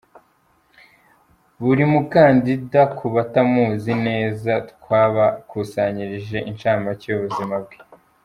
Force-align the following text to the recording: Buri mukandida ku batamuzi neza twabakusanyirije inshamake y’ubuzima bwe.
Buri 1.63 1.83
mukandida 1.93 2.81
ku 2.97 3.05
batamuzi 3.15 3.93
neza 4.07 4.51
twabakusanyirije 4.71 6.37
inshamake 6.49 7.05
y’ubuzima 7.11 7.55
bwe. 7.63 7.77